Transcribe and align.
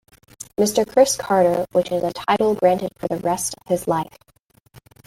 Mr 0.57 0.83
Chris 0.91 1.15
Carter, 1.15 1.63
which 1.73 1.91
is 1.91 2.01
a 2.01 2.11
title 2.11 2.55
granted 2.55 2.89
for 2.97 3.07
the 3.07 3.17
rest 3.19 3.53
of 3.61 3.67
his 3.67 3.87
life. 3.87 4.17